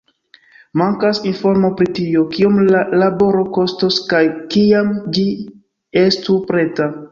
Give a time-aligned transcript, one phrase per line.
[0.81, 4.23] Mankas informo pri tio, kiom la laboro kostos kaj
[4.57, 5.29] kiam ĝi
[6.07, 6.93] estu preta.